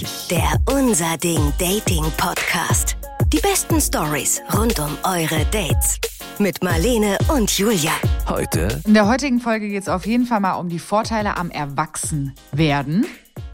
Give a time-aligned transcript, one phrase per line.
[0.00, 2.96] Date, der Unser Ding Dating Podcast.
[3.32, 5.98] Die besten Stories rund um eure Dates.
[6.38, 7.92] Mit Marlene und Julia.
[8.26, 11.50] Heute In der heutigen Folge geht es auf jeden Fall mal um die Vorteile am
[11.50, 13.06] Erwachsenwerden.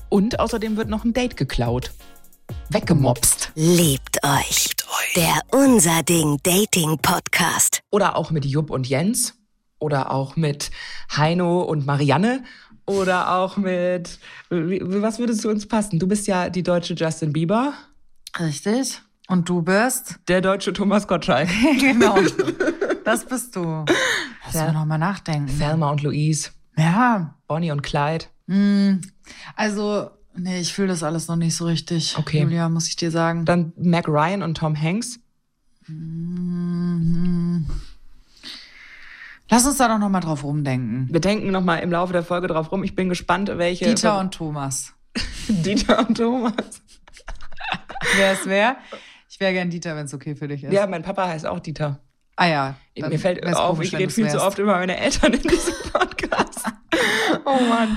[0.08, 1.90] Und außerdem wird noch ein Date geklaut.
[2.68, 3.50] Weggemopst.
[3.56, 4.68] Liebt euch.
[5.16, 7.80] Der Unser Ding Dating Podcast.
[7.90, 9.34] Oder auch mit Jupp und Jens.
[9.80, 10.70] Oder auch mit
[11.14, 12.44] Heino und Marianne.
[12.86, 14.18] Oder auch mit.
[14.48, 15.98] Was würdest du uns passen?
[15.98, 17.72] Du bist ja die deutsche Justin Bieber,
[18.38, 19.00] Richtig.
[19.28, 20.18] Und du bist?
[20.28, 21.48] der deutsche Thomas Gottschalk.
[21.80, 22.16] genau.
[23.04, 23.84] Das bist du.
[24.44, 24.72] Lass Ja.
[24.72, 25.58] noch mal nachdenken.
[25.58, 26.50] Thelma und Louise.
[26.76, 27.34] Ja.
[27.48, 28.26] Bonnie und Clyde.
[28.46, 29.00] Hm.
[29.56, 32.16] Also, nee, ich fühle das alles noch nicht so richtig.
[32.18, 32.42] Okay.
[32.42, 33.44] Julia, muss ich dir sagen.
[33.46, 35.18] Dann Mac Ryan und Tom Hanks.
[35.88, 36.55] Mhm.
[39.48, 41.08] Lass uns da doch noch mal drauf rumdenken.
[41.10, 42.82] Wir denken nochmal im Laufe der Folge drauf rum.
[42.82, 43.84] Ich bin gespannt, welche.
[43.84, 44.92] Dieter und Thomas.
[45.48, 46.54] Dieter und Thomas.
[48.16, 48.76] Wer ist wer?
[49.28, 50.72] Ich wäre gern Dieter, wenn es okay für dich ist.
[50.72, 52.00] Ja, mein Papa heißt auch Dieter.
[52.36, 52.76] Ah ja.
[52.94, 54.46] dann Mir fällt auf, komisch, ich rede viel zu wärst.
[54.46, 56.64] oft über meine Eltern in diesem Podcast.
[57.44, 57.96] oh Mann.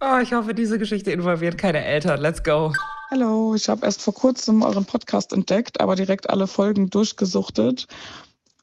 [0.00, 2.20] Oh, ich hoffe, diese Geschichte involviert keine Eltern.
[2.20, 2.72] Let's go.
[3.10, 7.86] Hallo, ich habe erst vor kurzem euren Podcast entdeckt, aber direkt alle Folgen durchgesuchtet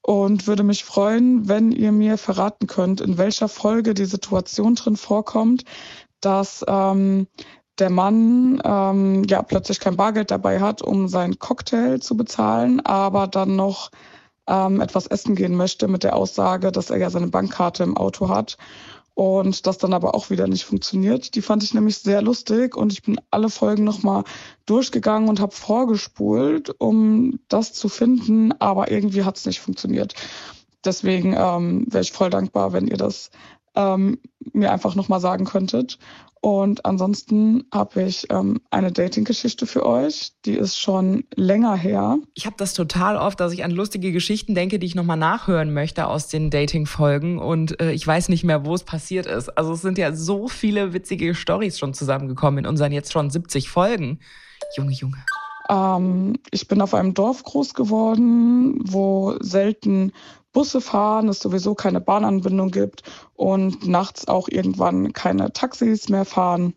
[0.01, 4.97] und würde mich freuen, wenn ihr mir verraten könnt, in welcher Folge die Situation drin
[4.97, 5.63] vorkommt,
[6.21, 7.27] dass ähm,
[7.79, 13.27] der Mann ähm, ja plötzlich kein Bargeld dabei hat, um seinen Cocktail zu bezahlen, aber
[13.27, 13.91] dann noch
[14.47, 18.29] ähm, etwas essen gehen möchte mit der Aussage, dass er ja seine Bankkarte im Auto
[18.29, 18.57] hat
[19.13, 21.35] und das dann aber auch wieder nicht funktioniert.
[21.35, 24.23] Die fand ich nämlich sehr lustig und ich bin alle Folgen nochmal
[24.65, 30.13] durchgegangen und habe vorgespult, um das zu finden, aber irgendwie hat es nicht funktioniert.
[30.83, 33.29] Deswegen ähm, wäre ich voll dankbar, wenn ihr das
[33.75, 34.19] ähm,
[34.53, 35.99] mir einfach nochmal sagen könntet.
[36.43, 40.31] Und ansonsten habe ich ähm, eine Dating-Geschichte für euch.
[40.45, 42.17] Die ist schon länger her.
[42.33, 45.71] Ich habe das total oft, dass ich an lustige Geschichten denke, die ich nochmal nachhören
[45.71, 49.49] möchte aus den Dating-Folgen und äh, ich weiß nicht mehr, wo es passiert ist.
[49.55, 53.69] Also es sind ja so viele witzige Stories schon zusammengekommen in unseren jetzt schon 70
[53.69, 54.19] Folgen.
[54.75, 55.23] Junge, Junge.
[55.69, 60.11] Ähm, ich bin auf einem Dorf groß geworden, wo selten
[60.51, 63.03] Busse fahren, es sowieso keine Bahnanbindung gibt
[63.33, 66.73] und nachts auch irgendwann keine Taxis mehr fahren.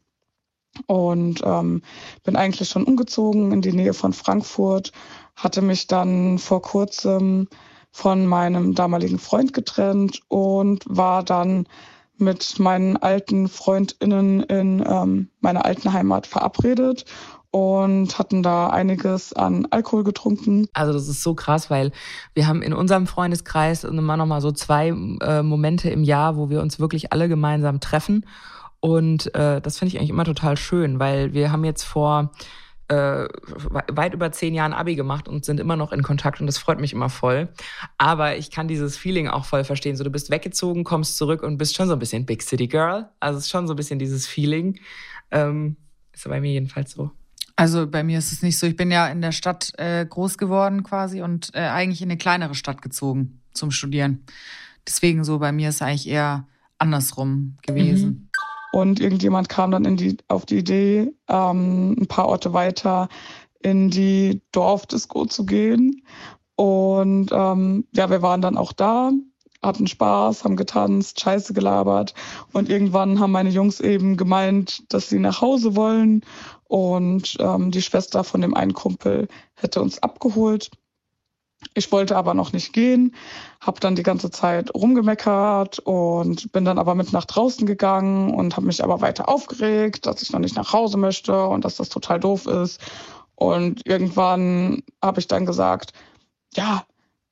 [0.87, 1.83] Und ähm,
[2.25, 4.91] bin eigentlich schon umgezogen in die Nähe von Frankfurt,
[5.37, 7.49] hatte mich dann vor kurzem
[7.93, 11.69] von meinem damaligen Freund getrennt und war dann
[12.17, 17.05] mit meinen alten FreundInnen in ähm, meiner alten Heimat verabredet
[17.55, 20.67] und hatten da einiges an Alkohol getrunken.
[20.73, 21.93] Also das ist so krass, weil
[22.35, 26.51] wir haben in unserem Freundeskreis immer noch mal so zwei äh, Momente im Jahr, wo
[26.51, 28.27] wir uns wirklich alle gemeinsam treffen.
[28.81, 32.33] Und äh, das finde ich eigentlich immer total schön, weil wir haben jetzt vor
[32.89, 36.49] äh, we- weit über zehn Jahren Abi gemacht und sind immer noch in Kontakt und
[36.49, 37.51] das freut mich immer voll.
[37.99, 39.95] Aber ich kann dieses Feeling auch voll verstehen.
[39.95, 43.11] So, du bist weggezogen, kommst zurück und bist schon so ein bisschen Big City Girl.
[43.21, 44.81] Also es ist schon so ein bisschen dieses Feeling.
[45.31, 45.77] Ähm,
[46.13, 47.13] ist bei mir jedenfalls so.
[47.57, 48.67] Also bei mir ist es nicht so.
[48.67, 52.19] Ich bin ja in der Stadt äh, groß geworden quasi und äh, eigentlich in eine
[52.19, 54.25] kleinere Stadt gezogen zum Studieren.
[54.87, 56.47] Deswegen so bei mir ist eigentlich eher
[56.79, 58.31] andersrum gewesen.
[58.73, 63.09] Und irgendjemand kam dann in die, auf die Idee, ähm, ein paar Orte weiter
[63.61, 66.03] in die Dorfdisco zu gehen.
[66.57, 69.13] Und ähm, ja, wir waren dann auch da,
[69.65, 72.15] hatten Spaß, haben getanzt, Scheiße gelabert.
[72.53, 76.23] Und irgendwann haben meine Jungs eben gemeint, dass sie nach Hause wollen.
[76.65, 80.71] Und ähm, die Schwester von dem einen Kumpel hätte uns abgeholt.
[81.73, 83.15] Ich wollte aber noch nicht gehen,
[83.61, 88.57] habe dann die ganze Zeit rumgemeckert und bin dann aber mit nach draußen gegangen und
[88.57, 91.89] habe mich aber weiter aufgeregt, dass ich noch nicht nach Hause möchte und dass das
[91.89, 92.81] total doof ist.
[93.35, 95.93] Und irgendwann habe ich dann gesagt,
[96.55, 96.85] ja,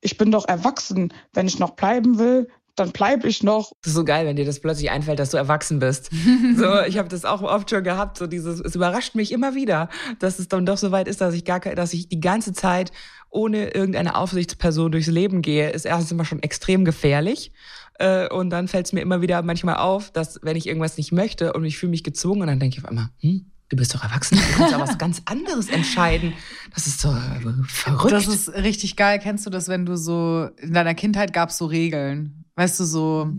[0.02, 1.14] ich bin doch erwachsen.
[1.32, 3.72] Wenn ich noch bleiben will, dann bleibe ich noch.
[3.82, 6.10] Das ist so geil, wenn dir das plötzlich einfällt, dass du erwachsen bist.
[6.56, 9.88] so, ich habe das auch oft schon gehabt, so dieses, es überrascht mich immer wieder,
[10.18, 12.92] dass es dann doch so weit ist, dass ich gar, dass ich die ganze Zeit
[13.30, 17.52] ohne irgendeine Aufsichtsperson durchs Leben gehe, ist erstens immer schon extrem gefährlich.
[17.98, 21.12] Äh, Und dann fällt es mir immer wieder manchmal auf, dass wenn ich irgendwas nicht
[21.12, 23.94] möchte und ich fühle mich gezwungen, und dann denke ich auf einmal, hm, du bist
[23.94, 26.34] doch erwachsen, du kannst ja was ganz anderes entscheiden.
[26.74, 28.12] Das ist so äh, verrückt.
[28.12, 29.18] Das ist richtig geil.
[29.18, 32.44] Kennst du das, wenn du so, in deiner Kindheit gab es so Regeln?
[32.54, 33.32] Weißt du, so,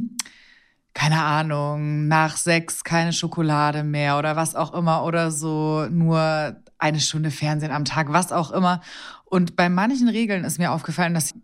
[0.95, 6.99] keine Ahnung, nach sechs keine Schokolade mehr oder was auch immer oder so nur eine
[6.99, 8.81] Stunde Fernsehen am Tag, was auch immer.
[9.25, 11.35] Und bei manchen Regeln ist mir aufgefallen, dass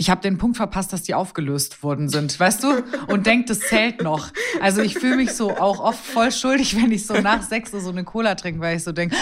[0.00, 2.68] ich habe den Punkt verpasst, dass die aufgelöst worden sind, weißt du?
[3.08, 4.30] Und denkt, das zählt noch.
[4.62, 7.90] Also ich fühle mich so auch oft voll schuldig, wenn ich so nach sechs so
[7.90, 9.14] eine Cola trinke, weil ich so denke,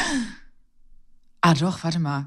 [1.40, 2.26] Ah, doch, warte mal.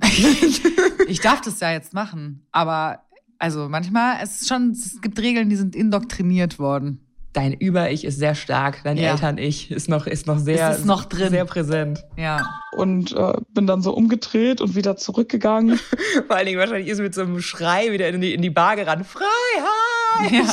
[1.08, 2.46] ich darf das ja jetzt machen.
[2.52, 3.04] Aber
[3.40, 7.00] also manchmal, es ist schon, es gibt Regeln, die sind indoktriniert worden.
[7.34, 9.12] Dein Über-Ich ist sehr stark, dein Ja.
[9.12, 11.30] Eltern-Ich ist noch, ist noch sehr, ist noch drin.
[11.30, 12.04] sehr präsent.
[12.18, 12.60] Ja.
[12.74, 15.80] Und äh, bin dann so umgedreht und wieder zurückgegangen.
[16.28, 18.76] Vor allen Dingen wahrscheinlich ist mit so einem Schrei wieder in die, in die Bar
[18.76, 19.06] gerannt.
[19.08, 20.32] Freiheit!
[20.32, 20.44] Ja.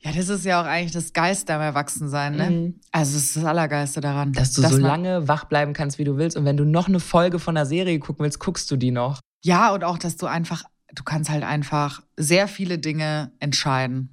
[0.00, 2.50] ja, das ist ja auch eigentlich das Geiste am Erwachsensein, ne?
[2.50, 2.80] Mhm.
[2.92, 4.32] Also es ist das Allergeiste daran.
[4.32, 6.36] Dass du so man- lange wach bleiben kannst, wie du willst.
[6.36, 9.20] Und wenn du noch eine Folge von einer Serie gucken willst, guckst du die noch.
[9.42, 10.64] Ja, und auch, dass du einfach,
[10.94, 14.10] du kannst halt einfach sehr viele Dinge entscheiden.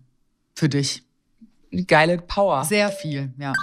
[0.56, 1.03] Für dich.
[1.87, 2.63] Geile Power.
[2.63, 3.53] Sehr viel, ja.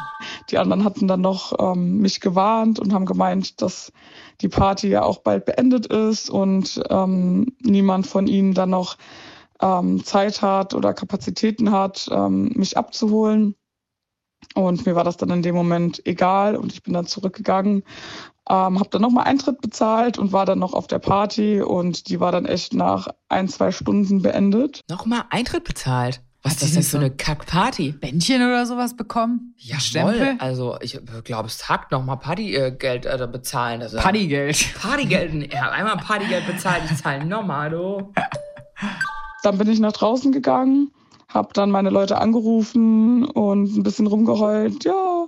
[0.51, 3.93] Die anderen hatten dann noch ähm, mich gewarnt und haben gemeint, dass
[4.41, 8.97] die Party ja auch bald beendet ist und ähm, niemand von ihnen dann noch
[9.61, 13.55] ähm, Zeit hat oder Kapazitäten hat, ähm, mich abzuholen.
[14.55, 17.83] Und mir war das dann in dem Moment egal und ich bin dann zurückgegangen,
[18.49, 22.21] ähm, habe dann nochmal Eintritt bezahlt und war dann noch auf der Party und die
[22.21, 24.83] war dann echt nach ein, zwei Stunden beendet.
[24.89, 26.23] Nochmal Eintritt bezahlt.
[26.47, 27.93] Was das denn für so- eine Kackparty?
[27.93, 29.55] Bändchen oder sowas bekommen?
[29.57, 30.37] Ja, Stempel?
[30.39, 33.81] Also ich glaube, es hakt nochmal Partygeld äh, bezahlen.
[33.83, 34.75] Also, Partygeld.
[34.81, 35.53] Partygeld.
[35.53, 38.13] Ja, einmal Partygeld bezahlt, ich zahle nochmal, du.
[39.43, 40.91] Dann bin ich nach draußen gegangen,
[41.29, 44.85] habe dann meine Leute angerufen und ein bisschen rumgeheult.
[44.85, 45.27] Ja,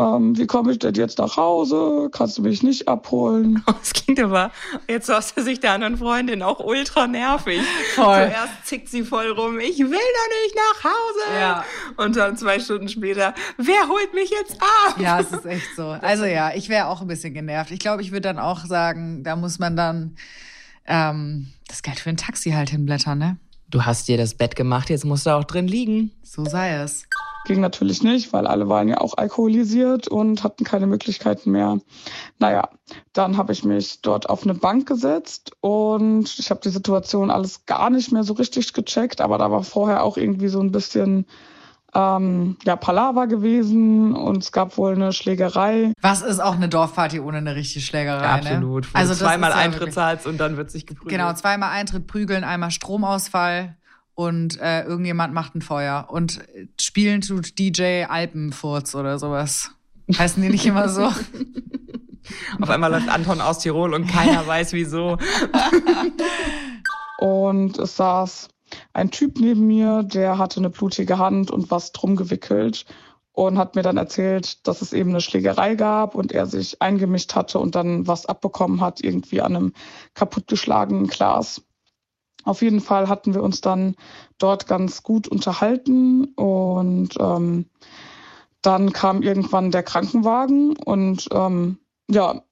[0.00, 2.08] ähm, wie komme ich denn jetzt nach Hause?
[2.10, 3.62] Kannst du mich nicht abholen?
[3.80, 4.50] Das klingt aber
[4.88, 7.60] jetzt aus der Sicht der anderen Freundin auch ultra nervig.
[7.94, 8.04] Voll.
[8.04, 9.96] Zuerst zickt sie voll rum, ich will doch
[10.42, 11.40] nicht nach Hause.
[11.40, 11.64] Ja.
[11.96, 14.96] Und dann zwei Stunden später, wer holt mich jetzt ab?
[14.98, 15.88] Ja, es ist echt so.
[15.88, 17.70] Also ja, ich wäre auch ein bisschen genervt.
[17.70, 20.16] Ich glaube, ich würde dann auch sagen, da muss man dann
[20.86, 23.38] ähm, das Geld für ein Taxi halt hinblättern, ne?
[23.70, 26.10] Du hast dir das Bett gemacht, jetzt musst du auch drin liegen.
[26.24, 27.06] So sei es.
[27.44, 31.78] Ging natürlich nicht, weil alle waren ja auch alkoholisiert und hatten keine Möglichkeiten mehr.
[32.38, 32.68] Naja,
[33.14, 37.64] dann habe ich mich dort auf eine Bank gesetzt und ich habe die Situation alles
[37.64, 41.26] gar nicht mehr so richtig gecheckt, aber da war vorher auch irgendwie so ein bisschen
[41.94, 45.92] ähm, ja, Palaver gewesen und es gab wohl eine Schlägerei.
[46.00, 48.26] Was ist auch eine Dorfparty ohne eine richtige Schlägerei?
[48.28, 48.84] Absolut.
[48.84, 48.90] Ne?
[48.92, 51.10] Wo Also du das zweimal ja Eintritt wirklich- zahlst und dann wird sich geprügelt.
[51.18, 53.76] Genau, zweimal Eintritt, Prügeln, einmal Stromausfall
[54.20, 56.08] und äh, irgendjemand macht ein Feuer.
[56.10, 59.70] Und äh, spielen tut DJ Alpenfurz oder sowas.
[60.14, 61.04] Heißen die nicht immer so?
[62.60, 65.16] Auf einmal läuft Anton aus Tirol und keiner weiß wieso.
[67.18, 68.48] Und es saß
[68.92, 72.86] ein Typ neben mir, der hatte eine blutige Hand und was drum gewickelt
[73.32, 77.34] und hat mir dann erzählt, dass es eben eine Schlägerei gab und er sich eingemischt
[77.34, 79.72] hatte und dann was abbekommen hat, irgendwie an einem
[80.14, 81.62] kaputtgeschlagenen Glas.
[82.44, 83.96] Auf jeden Fall hatten wir uns dann
[84.38, 87.66] dort ganz gut unterhalten und ähm,
[88.62, 91.78] dann kam irgendwann der Krankenwagen und ähm,
[92.10, 92.42] ja,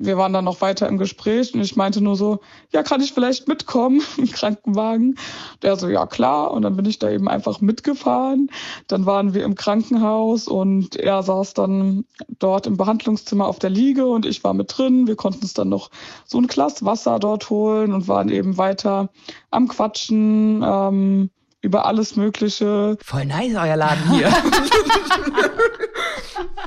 [0.00, 2.40] wir waren dann noch weiter im Gespräch und ich meinte nur so,
[2.72, 5.18] ja, kann ich vielleicht mitkommen im Krankenwagen?
[5.62, 6.50] Der so, ja klar.
[6.52, 8.50] Und dann bin ich da eben einfach mitgefahren.
[8.88, 12.06] Dann waren wir im Krankenhaus und er saß dann
[12.38, 15.06] dort im Behandlungszimmer auf der Liege und ich war mit drin.
[15.06, 15.90] Wir konnten uns dann noch
[16.24, 19.10] so ein Glas Wasser dort holen und waren eben weiter
[19.50, 21.30] am Quatschen ähm,
[21.60, 22.96] über alles Mögliche.
[23.04, 24.32] Voll nice, euer Laden hier.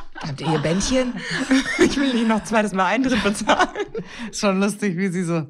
[0.26, 1.14] Habt ihr hier Bändchen?
[1.80, 3.70] Ich will nicht noch zweites Mal Eintritt bezahlen.
[4.32, 5.48] Ist schon lustig, wie sie so.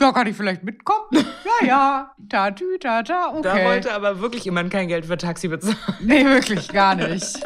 [0.00, 1.06] Ja, kann ich vielleicht mitkommen?
[1.60, 2.10] Ja, ja.
[2.28, 3.42] Tatü, tata, okay.
[3.42, 5.76] Da wollte aber wirklich jemand kein Geld für Taxi bezahlen.
[6.00, 7.38] nee, wirklich gar nicht.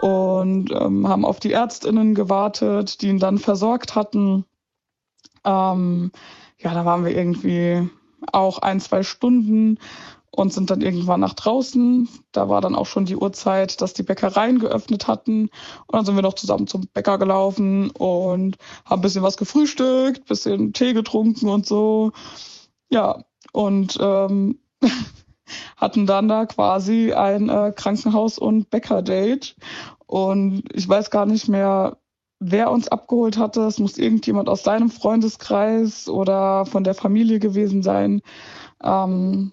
[0.00, 4.44] und ähm, haben auf die Ärztinnen gewartet, die ihn dann versorgt hatten.
[5.44, 6.12] Ähm,
[6.58, 7.88] ja, da waren wir irgendwie
[8.32, 9.78] auch ein, zwei Stunden
[10.38, 12.08] und sind dann irgendwann nach draußen.
[12.30, 15.50] Da war dann auch schon die Uhrzeit, dass die Bäckereien geöffnet hatten.
[15.86, 20.26] Und dann sind wir noch zusammen zum Bäcker gelaufen und haben ein bisschen was gefrühstückt,
[20.26, 22.12] bisschen Tee getrunken und so.
[22.88, 24.60] Ja, und ähm,
[25.76, 29.56] hatten dann da quasi ein äh, Krankenhaus- und Bäcker-Date.
[30.06, 31.98] Und ich weiß gar nicht mehr,
[32.38, 33.62] wer uns abgeholt hatte.
[33.62, 38.22] Es muss irgendjemand aus seinem Freundeskreis oder von der Familie gewesen sein.
[38.84, 39.52] Ähm,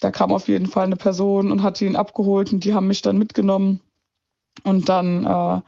[0.00, 3.02] da kam auf jeden Fall eine Person und hat ihn abgeholt und die haben mich
[3.02, 3.80] dann mitgenommen
[4.64, 5.60] und dann äh,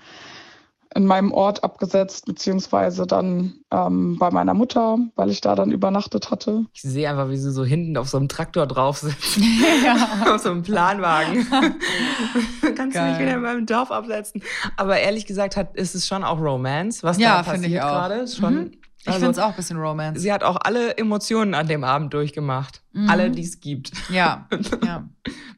[0.95, 6.31] in meinem Ort abgesetzt, beziehungsweise dann ähm, bei meiner Mutter, weil ich da dann übernachtet
[6.31, 6.65] hatte.
[6.73, 9.37] Ich sehe einfach, wie sie so hinten auf so einem Traktor drauf sitzt.
[9.85, 10.09] ja.
[10.35, 11.47] auf so einem Planwagen.
[12.75, 13.11] Kannst du Geil.
[13.11, 14.43] nicht wieder in meinem Dorf absetzen.
[14.77, 17.83] Aber ehrlich gesagt hat, ist es schon auch Romance, was Ja, da finde passiert ich
[17.83, 17.91] auch.
[17.93, 18.27] gerade.
[18.29, 18.71] Schon, Mhm.
[19.03, 20.21] Ich also, finde es auch ein bisschen Romance.
[20.21, 22.83] Sie hat auch alle Emotionen an dem Abend durchgemacht.
[22.93, 23.09] Mhm.
[23.09, 23.93] Alle, die es gibt.
[24.11, 24.49] Ja,
[24.85, 25.09] ja,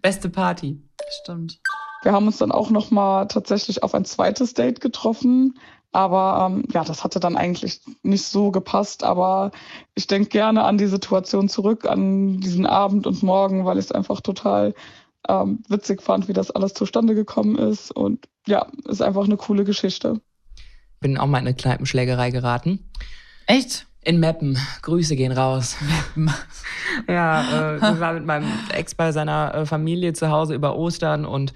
[0.03, 0.83] Beste Party.
[1.23, 1.61] stimmt.
[2.03, 5.59] Wir haben uns dann auch noch mal tatsächlich auf ein zweites Date getroffen,
[5.93, 9.03] Aber ähm, ja, das hatte dann eigentlich nicht so gepasst.
[9.03, 9.51] Aber
[9.95, 13.93] ich denke gerne an die Situation zurück, an diesen Abend und Morgen, weil ich es
[13.93, 14.75] einfach total
[15.29, 17.91] ähm, witzig fand, wie das alles zustande gekommen ist.
[17.91, 20.21] Und ja, ist einfach eine coole Geschichte.
[21.01, 22.91] Bin auch mal in eine Kneipenschlägerei geraten.
[23.51, 23.87] Echt?
[24.05, 24.57] In Meppen.
[24.83, 25.77] Grüße gehen raus.
[25.81, 26.33] Meppen.
[27.09, 31.25] ja, äh, ich war mit meinem Ex bei seiner äh, Familie zu Hause über Ostern
[31.25, 31.53] und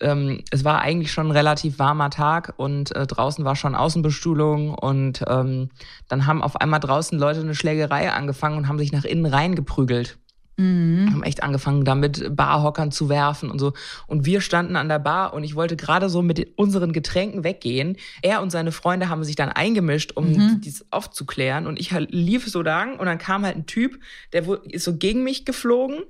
[0.00, 4.74] ähm, es war eigentlich schon ein relativ warmer Tag und äh, draußen war schon Außenbestuhlung
[4.74, 5.70] und ähm,
[6.08, 10.18] dann haben auf einmal draußen Leute eine Schlägerei angefangen und haben sich nach innen reingeprügelt.
[10.58, 11.12] Mhm.
[11.12, 13.72] Haben echt angefangen, damit Barhockern zu werfen und so.
[14.08, 17.96] Und wir standen an der Bar und ich wollte gerade so mit unseren Getränken weggehen.
[18.22, 20.60] Er und seine Freunde haben sich dann eingemischt, um mhm.
[20.60, 21.68] dies aufzuklären.
[21.68, 24.00] Und ich halt lief so lang und dann kam halt ein Typ,
[24.32, 26.00] der ist so gegen mich geflogen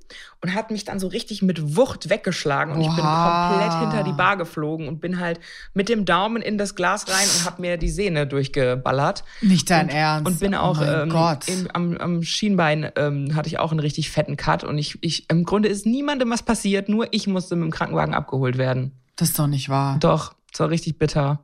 [0.40, 2.72] und hat mich dann so richtig mit Wucht weggeschlagen.
[2.72, 2.90] Und Oha.
[2.90, 5.40] ich bin komplett hinter die Bar geflogen und bin halt
[5.74, 9.24] mit dem Daumen in das Glas rein und habe mir die Sehne durchgeballert.
[9.40, 10.26] Nicht dein und, Ernst.
[10.30, 14.10] Und bin auch oh ähm, im, am, am Schienbein ähm, hatte ich auch einen richtig
[14.10, 17.64] fetten Cut und ich, ich, im Grunde ist niemandem was passiert, nur ich musste mit
[17.64, 18.92] dem Krankenwagen abgeholt werden.
[19.16, 19.96] Das ist doch nicht wahr.
[19.98, 21.40] Doch, es war richtig bitter.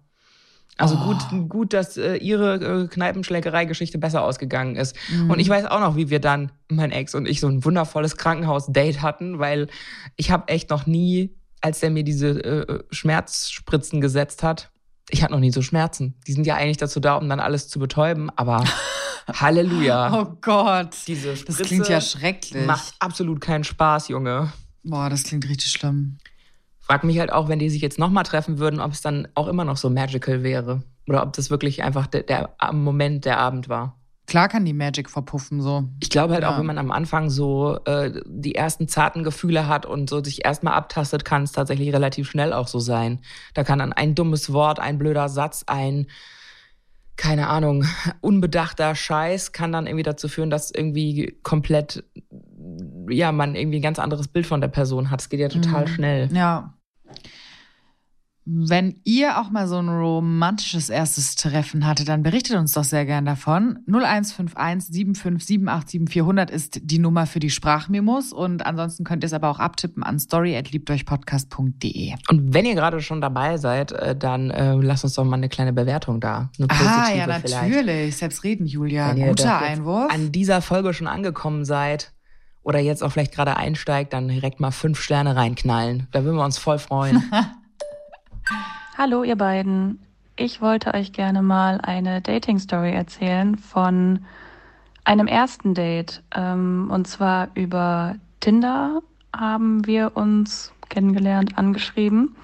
[0.76, 1.04] Also oh.
[1.04, 2.54] gut, gut, dass äh, ihre
[2.84, 4.96] äh, Kneipenschlägerei-Geschichte besser ausgegangen ist.
[5.10, 5.30] Mhm.
[5.30, 8.16] Und ich weiß auch noch, wie wir dann, mein Ex und ich, so ein wundervolles
[8.16, 9.68] Krankenhaus-Date hatten, weil
[10.16, 14.70] ich habe echt noch nie, als der mir diese äh, Schmerzspritzen gesetzt hat,
[15.10, 16.14] ich hatte noch nie so Schmerzen.
[16.26, 18.64] Die sind ja eigentlich dazu da, um dann alles zu betäuben, aber
[19.32, 20.20] Halleluja.
[20.20, 20.96] Oh Gott.
[21.06, 22.66] Diese Spritze das klingt ja schrecklich.
[22.66, 24.52] Macht absolut keinen Spaß, Junge.
[24.82, 26.18] Boah, das klingt richtig schlimm.
[26.86, 29.48] Frag mich halt auch, wenn die sich jetzt nochmal treffen würden, ob es dann auch
[29.48, 30.82] immer noch so magical wäre.
[31.08, 33.98] Oder ob das wirklich einfach der, der Moment, der Abend war.
[34.26, 35.84] Klar kann die Magic verpuffen so.
[36.00, 36.52] Ich glaube halt ja.
[36.52, 40.44] auch, wenn man am Anfang so äh, die ersten zarten Gefühle hat und so sich
[40.44, 43.20] erstmal abtastet, kann es tatsächlich relativ schnell auch so sein.
[43.52, 46.06] Da kann dann ein dummes Wort, ein blöder Satz, ein
[47.16, 47.84] keine Ahnung,
[48.20, 52.04] unbedachter Scheiß kann dann irgendwie dazu führen, dass irgendwie komplett,
[53.08, 55.20] ja, man irgendwie ein ganz anderes Bild von der Person hat.
[55.20, 55.88] Es geht ja total mhm.
[55.88, 56.28] schnell.
[56.32, 56.74] Ja.
[58.46, 63.06] Wenn ihr auch mal so ein romantisches erstes Treffen hattet, dann berichtet uns doch sehr
[63.06, 63.78] gern davon.
[63.86, 69.48] 0151 75 400 ist die Nummer für die Sprachmemos und ansonsten könnt ihr es aber
[69.48, 72.12] auch abtippen an story@liebteuchpodcast.de.
[72.28, 75.48] Und wenn ihr gerade schon dabei seid, äh, dann äh, lasst uns doch mal eine
[75.48, 76.50] kleine Bewertung da.
[76.58, 78.14] Eine ah, ja, natürlich.
[78.18, 79.14] Selbst reden, Julia.
[79.14, 80.12] Guter Einwurf.
[80.12, 82.13] An dieser Folge schon angekommen seid
[82.64, 86.08] oder jetzt auch vielleicht gerade einsteigt, dann direkt mal fünf Sterne reinknallen.
[86.10, 87.22] Da würden wir uns voll freuen.
[88.98, 90.00] Hallo ihr beiden.
[90.36, 94.24] Ich wollte euch gerne mal eine Dating-Story erzählen von
[95.04, 96.22] einem ersten Date.
[96.34, 99.00] Ähm, und zwar über Tinder
[99.36, 102.34] haben wir uns kennengelernt, angeschrieben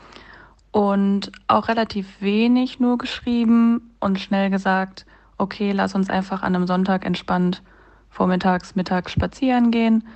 [0.70, 5.06] und auch relativ wenig nur geschrieben und schnell gesagt,
[5.38, 7.62] okay, lass uns einfach an einem Sonntag entspannt
[8.10, 10.06] vormittags, mittags spazieren gehen.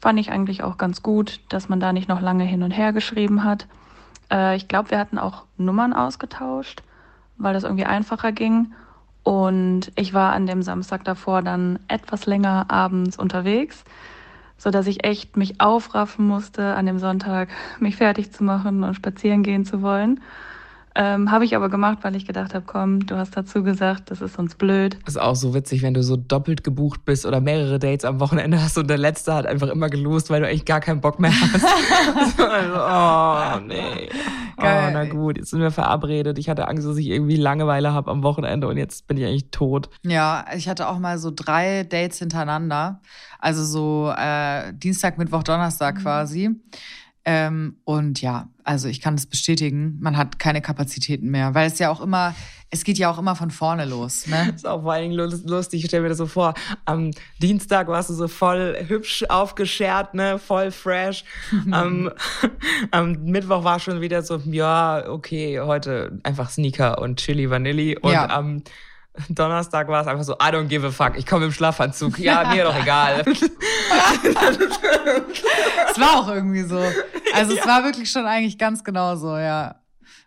[0.00, 2.92] Fand ich eigentlich auch ganz gut, dass man da nicht noch lange hin und her
[2.92, 3.66] geschrieben hat.
[4.30, 6.82] Äh, ich glaube, wir hatten auch Nummern ausgetauscht,
[7.36, 8.72] weil das irgendwie einfacher ging.
[9.24, 13.84] Und ich war an dem Samstag davor dann etwas länger abends unterwegs,
[14.56, 18.94] so dass ich echt mich aufraffen musste, an dem Sonntag mich fertig zu machen und
[18.94, 20.20] spazieren gehen zu wollen.
[20.94, 24.20] Ähm, habe ich aber gemacht, weil ich gedacht habe, komm, du hast dazu gesagt, das
[24.20, 24.98] ist uns blöd.
[25.04, 28.20] Das ist auch so witzig, wenn du so doppelt gebucht bist oder mehrere Dates am
[28.20, 31.20] Wochenende hast und der letzte hat einfach immer gelost, weil du eigentlich gar keinen Bock
[31.20, 31.64] mehr hast.
[32.44, 34.08] also, oh, nee.
[34.56, 34.88] Geil.
[34.88, 36.38] Oh, na gut, jetzt sind wir verabredet.
[36.38, 39.50] Ich hatte Angst, dass ich irgendwie Langeweile habe am Wochenende und jetzt bin ich eigentlich
[39.50, 39.88] tot.
[40.02, 43.00] Ja, ich hatte auch mal so drei Dates hintereinander.
[43.38, 46.00] Also so äh, Dienstag, Mittwoch, Donnerstag mhm.
[46.00, 46.50] quasi.
[47.24, 51.78] Ähm, und ja, also ich kann das bestätigen, man hat keine Kapazitäten mehr, weil es
[51.78, 52.34] ja auch immer,
[52.70, 54.26] es geht ja auch immer von vorne los.
[54.26, 54.46] Ne?
[54.46, 56.54] Das ist auch vor allen Dingen lustig, ich stelle mir das so vor.
[56.84, 57.10] Am
[57.42, 61.24] Dienstag warst du so voll hübsch aufgeschert, ne, voll fresh.
[61.70, 62.10] am,
[62.90, 67.98] am Mittwoch war schon wieder so, ja, okay, heute einfach Sneaker und Chili Vanilli.
[67.98, 68.30] Und ja.
[68.30, 68.62] am
[69.28, 72.18] Donnerstag war es einfach so, I don't give a fuck, ich komme im Schlafanzug.
[72.18, 73.24] Ja, mir doch egal.
[73.26, 73.40] es
[75.98, 76.80] war auch irgendwie so.
[77.34, 77.66] Also es ja.
[77.66, 79.76] war wirklich schon eigentlich ganz genau so, ja.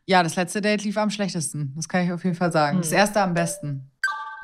[0.06, 1.74] Ja, das letzte Date lief am schlechtesten.
[1.76, 2.80] Das kann ich auf jeden Fall sagen.
[2.80, 2.98] Das hm.
[2.98, 3.92] erste am besten.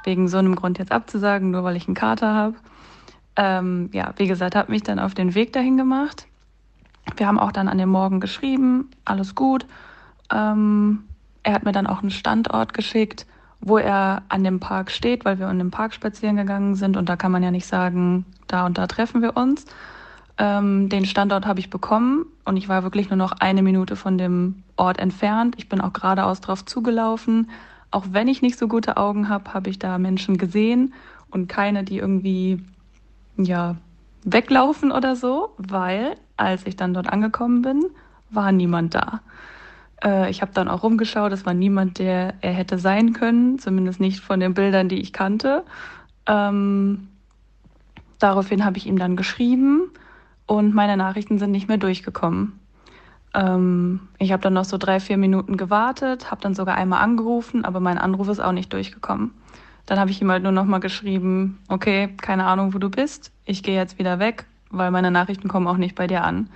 [0.03, 2.55] Wegen so einem Grund jetzt abzusagen, nur weil ich einen Kater habe.
[3.35, 6.27] Ähm, ja, wie gesagt, habe mich dann auf den Weg dahin gemacht.
[7.15, 9.65] Wir haben auch dann an dem Morgen geschrieben, alles gut.
[10.31, 11.03] Ähm,
[11.43, 13.25] er hat mir dann auch einen Standort geschickt
[13.59, 17.09] wo er an dem Park steht, weil wir in dem Park spazieren gegangen sind und
[17.09, 19.65] da kann man ja nicht sagen, da und da treffen wir uns.
[20.37, 24.17] Ähm, den Standort habe ich bekommen und ich war wirklich nur noch eine Minute von
[24.17, 25.55] dem Ort entfernt.
[25.57, 27.49] Ich bin auch geradeaus drauf zugelaufen,
[27.89, 30.93] auch wenn ich nicht so gute Augen habe, habe ich da Menschen gesehen
[31.31, 32.61] und keine, die irgendwie
[33.37, 33.75] ja
[34.23, 37.85] weglaufen oder so, weil als ich dann dort angekommen bin,
[38.29, 39.21] war niemand da.
[40.03, 43.99] Äh, ich habe dann auch rumgeschaut, es war niemand, der er hätte sein können, zumindest
[43.99, 45.63] nicht von den Bildern, die ich kannte.
[46.25, 47.07] Ähm,
[48.19, 49.91] daraufhin habe ich ihm dann geschrieben
[50.45, 52.59] und meine Nachrichten sind nicht mehr durchgekommen.
[53.33, 57.65] Ähm, ich habe dann noch so drei, vier Minuten gewartet, habe dann sogar einmal angerufen,
[57.65, 59.31] aber mein Anruf ist auch nicht durchgekommen.
[59.85, 63.31] Dann habe ich ihm halt nur noch mal geschrieben, okay, keine Ahnung, wo du bist,
[63.45, 66.49] ich gehe jetzt wieder weg, weil meine Nachrichten kommen auch nicht bei dir an.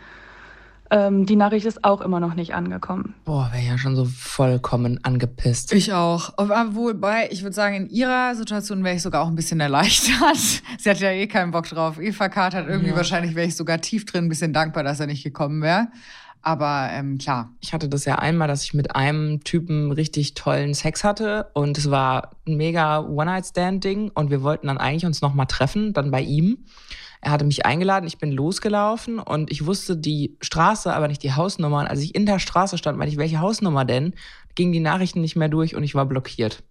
[0.93, 3.15] Ähm, die Nachricht ist auch immer noch nicht angekommen.
[3.23, 5.71] Boah, wäre ja schon so vollkommen angepisst.
[5.71, 6.33] Ich auch.
[6.37, 10.37] Wobei, ich würde sagen, in ihrer Situation wäre ich sogar auch ein bisschen erleichtert.
[10.77, 11.97] Sie hat ja eh keinen Bock drauf.
[11.97, 12.95] Eva Kart hat irgendwie ja.
[12.97, 15.87] wahrscheinlich, wäre ich sogar tief drin ein bisschen dankbar, dass er nicht gekommen wäre.
[16.41, 17.51] Aber ähm, klar.
[17.61, 21.77] Ich hatte das ja einmal, dass ich mit einem Typen richtig tollen Sex hatte und
[21.77, 26.21] es war ein mega One-Night-Stand-Ding und wir wollten dann eigentlich uns nochmal treffen, dann bei
[26.21, 26.65] ihm.
[27.21, 31.33] Er hatte mich eingeladen, ich bin losgelaufen und ich wusste die Straße, aber nicht die
[31.33, 31.79] Hausnummer.
[31.79, 34.15] Und als ich in der Straße stand, meinte ich, welche Hausnummer denn?
[34.55, 36.63] Gingen die Nachrichten nicht mehr durch und ich war blockiert.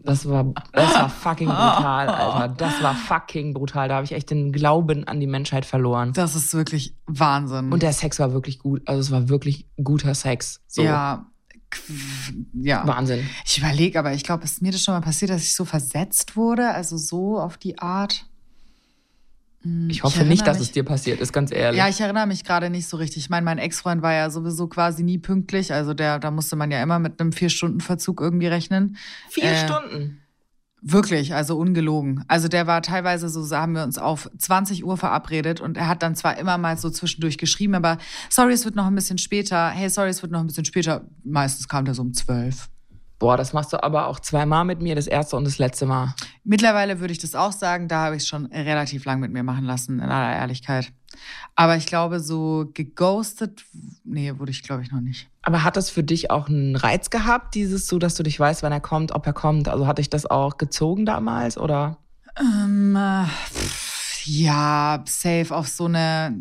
[0.00, 2.54] Das war, das war fucking brutal, Alter.
[2.54, 3.88] Das war fucking brutal.
[3.88, 6.12] Da habe ich echt den Glauben an die Menschheit verloren.
[6.12, 7.72] Das ist wirklich Wahnsinn.
[7.72, 8.82] Und der Sex war wirklich gut.
[8.86, 10.60] Also es war wirklich guter Sex.
[10.66, 10.82] So.
[10.82, 11.26] Ja.
[12.54, 12.86] Ja.
[12.86, 13.28] Wahnsinn.
[13.44, 16.36] Ich überlege, aber ich glaube, ist mir das schon mal passiert, dass ich so versetzt
[16.36, 18.24] wurde, also so auf die Art.
[19.62, 21.78] Hm, ich hoffe ich nicht, dass mich, es dir passiert ist, ganz ehrlich.
[21.78, 23.24] Ja, ich erinnere mich gerade nicht so richtig.
[23.24, 25.72] Ich meine, mein Ex-Freund war ja sowieso quasi nie pünktlich.
[25.72, 28.96] Also der, da musste man ja immer mit einem Vier-Stunden-Verzug irgendwie rechnen.
[29.28, 30.20] Vier äh, Stunden?
[30.80, 32.24] Wirklich, also ungelogen.
[32.28, 36.04] Also der war teilweise so, haben wir uns auf 20 Uhr verabredet und er hat
[36.04, 37.98] dann zwar immer mal so zwischendurch geschrieben, aber
[38.30, 39.70] sorry, es wird noch ein bisschen später.
[39.70, 41.04] Hey, sorry, es wird noch ein bisschen später.
[41.24, 42.68] Meistens kam der so um 12.
[43.18, 46.14] Boah, das machst du aber auch zweimal mit mir, das erste und das letzte Mal.
[46.44, 49.42] Mittlerweile würde ich das auch sagen, da habe ich es schon relativ lang mit mir
[49.42, 50.92] machen lassen, in aller Ehrlichkeit.
[51.56, 53.64] Aber ich glaube, so geghostet,
[54.04, 55.28] nee, wurde ich, glaube ich, noch nicht.
[55.42, 58.62] Aber hat das für dich auch einen Reiz gehabt, dieses so, dass du dich weißt,
[58.62, 59.68] wann er kommt, ob er kommt?
[59.68, 61.98] Also hatte ich das auch gezogen damals oder?
[62.38, 63.24] Ähm, äh,
[64.24, 66.40] ja, safe auf so eine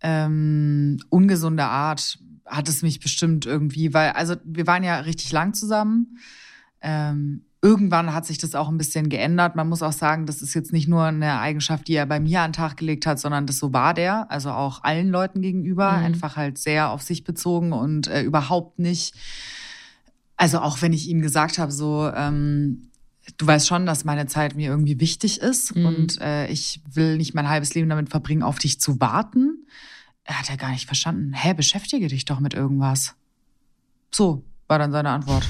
[0.00, 2.18] ähm, ungesunde Art
[2.54, 6.18] hat es mich bestimmt irgendwie, weil, also wir waren ja richtig lang zusammen.
[6.80, 9.56] Ähm, irgendwann hat sich das auch ein bisschen geändert.
[9.56, 12.42] Man muss auch sagen, das ist jetzt nicht nur eine Eigenschaft, die er bei mir
[12.42, 15.92] an den Tag gelegt hat, sondern das so war der, also auch allen Leuten gegenüber,
[15.92, 16.04] mhm.
[16.04, 19.14] einfach halt sehr auf sich bezogen und äh, überhaupt nicht.
[20.36, 22.90] Also auch wenn ich ihm gesagt habe, so, ähm,
[23.38, 25.86] du weißt schon, dass meine Zeit mir irgendwie wichtig ist mhm.
[25.86, 29.66] und äh, ich will nicht mein halbes Leben damit verbringen, auf dich zu warten.
[30.24, 31.34] Er hat ja gar nicht verstanden.
[31.34, 33.14] Hä, beschäftige dich doch mit irgendwas.
[34.10, 35.46] So war dann seine Antwort.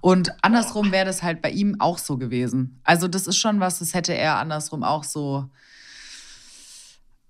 [0.00, 2.80] Und andersrum wäre das halt bei ihm auch so gewesen.
[2.82, 5.48] Also das ist schon was, das hätte er andersrum auch so.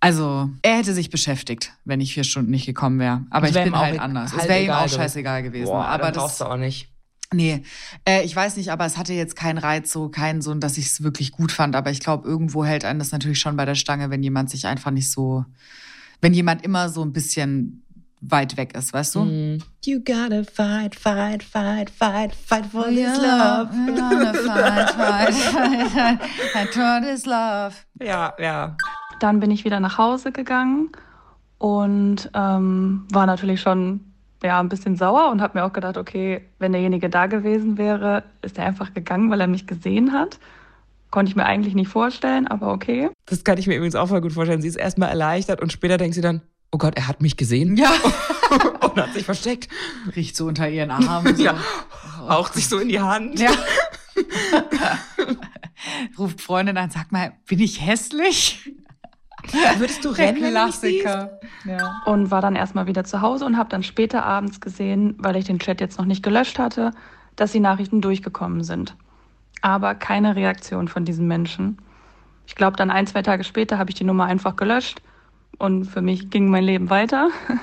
[0.00, 3.26] Also er hätte sich beschäftigt, wenn ich vier Stunden nicht gekommen wäre.
[3.30, 4.32] Aber ich bin halt anders.
[4.32, 5.66] Es wäre ihm auch scheißegal gewesen.
[5.66, 6.88] Boah, aber das brauchst du auch nicht.
[7.34, 7.64] Nee,
[8.08, 10.86] äh, ich weiß nicht, aber es hatte jetzt keinen Reiz, so keinen so, dass ich
[10.86, 11.74] es wirklich gut fand.
[11.74, 14.66] Aber ich glaube, irgendwo hält einen das natürlich schon bei der Stange, wenn jemand sich
[14.66, 15.44] einfach nicht so
[16.20, 17.82] wenn jemand immer so ein bisschen
[18.20, 19.24] weit weg ist, weißt du?
[19.24, 19.58] Mm.
[19.84, 23.68] You gotta fight, fight, fight, fight, fight for this love.
[23.74, 27.74] You gotta fight, fight, fight, fight for this love.
[28.00, 28.76] Ja, ja.
[29.20, 30.90] Dann bin ich wieder nach Hause gegangen
[31.58, 34.00] und ähm, war natürlich schon
[34.42, 38.24] ja, ein bisschen sauer und habe mir auch gedacht, okay, wenn derjenige da gewesen wäre,
[38.42, 40.38] ist er einfach gegangen, weil er mich gesehen hat.
[41.10, 43.10] Konnte ich mir eigentlich nicht vorstellen, aber okay.
[43.26, 44.60] Das kann ich mir übrigens auch voll gut vorstellen.
[44.60, 46.42] Sie ist erstmal erleichtert und später denkt sie dann,
[46.72, 47.76] oh Gott, er hat mich gesehen.
[47.76, 47.90] Ja.
[48.80, 49.68] und hat sich versteckt.
[50.14, 51.36] Riecht so unter ihren Armen.
[51.36, 51.44] So.
[51.44, 51.54] ja.
[52.28, 53.38] Haucht sich so in die Hand.
[53.38, 53.52] Ja.
[56.18, 58.72] Ruft Freundin an, sag mal, bin ich hässlich?
[59.78, 60.50] Würdest du rennen?
[60.50, 61.38] Klassiker.
[61.64, 62.02] Ja.
[62.04, 65.44] Und war dann erstmal wieder zu Hause und habe dann später abends gesehen, weil ich
[65.44, 66.90] den Chat jetzt noch nicht gelöscht hatte,
[67.36, 68.96] dass die Nachrichten durchgekommen sind
[69.62, 71.78] aber keine Reaktion von diesen Menschen.
[72.46, 75.02] Ich glaube, dann ein, zwei Tage später habe ich die Nummer einfach gelöscht
[75.58, 77.30] und für mich ging mein Leben weiter.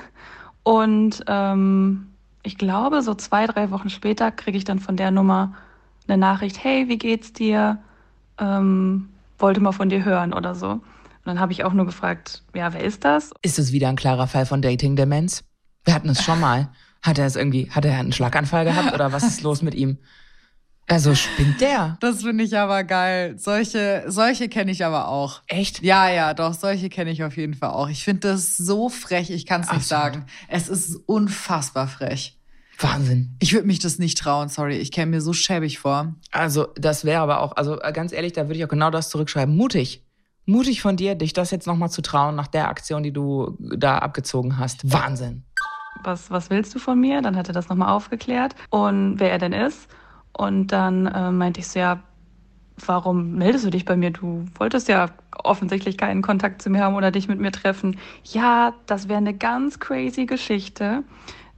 [0.66, 2.06] Und ähm,
[2.42, 5.54] ich glaube, so zwei, drei Wochen später kriege ich dann von der Nummer
[6.08, 7.78] eine Nachricht, hey, wie geht's dir?
[8.38, 10.70] Ähm, wollte mal von dir hören oder so.
[10.70, 10.82] Und
[11.26, 13.32] dann habe ich auch nur gefragt, ja, wer ist das?
[13.42, 15.44] Ist es wieder ein klarer Fall von Dating-Demenz?
[15.84, 16.70] Wir hatten es schon mal.
[17.02, 19.98] Hat er es irgendwie, hat er einen Schlaganfall gehabt oder was ist los mit ihm?
[20.86, 21.96] Also spinnt der.
[22.00, 23.38] Das finde ich aber geil.
[23.38, 25.40] Solche, solche kenne ich aber auch.
[25.46, 25.82] Echt?
[25.82, 27.88] Ja, ja, doch, solche kenne ich auf jeden Fall auch.
[27.88, 30.26] Ich finde das so frech, ich kann es nicht sagen.
[30.48, 32.38] Es ist unfassbar frech.
[32.78, 33.36] Wahnsinn.
[33.40, 34.76] Ich würde mich das nicht trauen, sorry.
[34.76, 36.14] Ich käme mir so schäbig vor.
[36.32, 39.08] Also, das wäre aber auch, also äh, ganz ehrlich, da würde ich auch genau das
[39.08, 39.56] zurückschreiben.
[39.56, 40.02] Mutig.
[40.44, 43.98] Mutig von dir, dich das jetzt nochmal zu trauen nach der Aktion, die du da
[43.98, 44.92] abgezogen hast.
[44.92, 45.44] Wahnsinn.
[46.02, 47.22] Was, was willst du von mir?
[47.22, 49.88] Dann hat er das nochmal aufgeklärt und wer er denn ist.
[50.36, 52.00] Und dann äh, meinte ich so, ja,
[52.84, 54.10] warum meldest du dich bei mir?
[54.10, 55.10] Du wolltest ja
[55.42, 57.98] offensichtlich keinen Kontakt zu mir haben oder dich mit mir treffen.
[58.24, 61.04] Ja, das wäre eine ganz crazy Geschichte.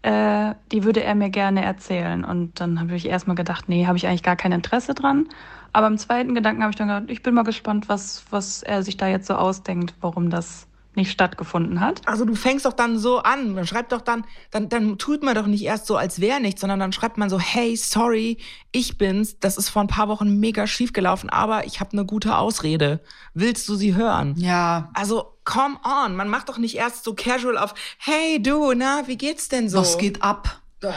[0.03, 2.25] Äh, die würde er mir gerne erzählen.
[2.25, 5.29] Und dann habe ich erstmal gedacht, nee, habe ich eigentlich gar kein Interesse dran.
[5.73, 8.83] Aber im zweiten Gedanken habe ich dann gedacht, ich bin mal gespannt, was, was er
[8.83, 12.02] sich da jetzt so ausdenkt, warum das nicht stattgefunden hat.
[12.06, 15.35] Also du fängst doch dann so an, man schreibt doch dann, dann, dann tut man
[15.35, 18.38] doch nicht erst so, als wäre nichts, sondern dann schreibt man so, hey, sorry,
[18.72, 22.04] ich bin's, das ist vor ein paar Wochen mega schief gelaufen, aber ich habe eine
[22.04, 23.00] gute Ausrede.
[23.35, 24.35] Willst du sie hören?
[24.37, 24.90] Ja.
[24.94, 29.16] Also, come on, man macht doch nicht erst so casual auf, hey du, na, wie
[29.16, 29.78] geht's denn so?
[29.78, 30.61] Was geht ab?
[30.82, 30.92] Oh.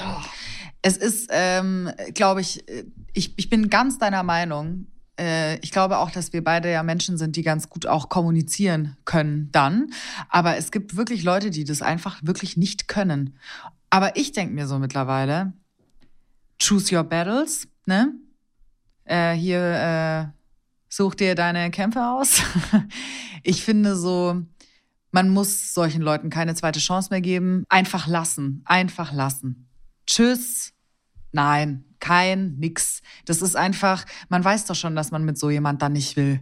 [0.81, 2.63] Es ist, ähm, glaube ich,
[3.13, 4.87] ich, ich bin ganz deiner Meinung.
[5.19, 8.95] Äh, ich glaube auch, dass wir beide ja Menschen sind, die ganz gut auch kommunizieren
[9.05, 9.91] können dann.
[10.29, 13.37] Aber es gibt wirklich Leute, die das einfach wirklich nicht können.
[13.89, 15.53] Aber ich denke mir so mittlerweile,
[16.61, 18.13] choose your battles, ne?
[19.03, 20.39] Äh, hier, äh,
[20.87, 22.41] such dir deine Kämpfe aus.
[23.43, 24.41] ich finde so,
[25.11, 27.65] man muss solchen Leuten keine zweite Chance mehr geben.
[27.69, 29.67] Einfach lassen, einfach lassen.
[30.05, 30.73] Tschüss.
[31.31, 33.01] Nein, kein nix.
[33.25, 36.39] Das ist einfach, man weiß doch schon, dass man mit so jemand dann nicht will.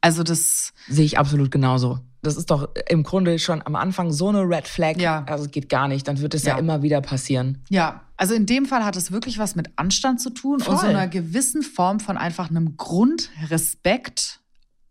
[0.00, 2.00] Also das Sehe ich absolut genauso.
[2.22, 4.96] Das ist doch im Grunde schon am Anfang so eine Red Flag.
[4.98, 5.24] Ja.
[5.28, 6.06] Also es geht gar nicht.
[6.08, 6.54] Dann wird es ja.
[6.54, 6.58] Ja.
[6.58, 7.62] immer wieder passieren.
[7.70, 10.76] Ja, also in dem Fall hat es wirklich was mit Anstand zu tun und Voll.
[10.78, 14.40] so einer gewissen Form von einfach einem Grundrespekt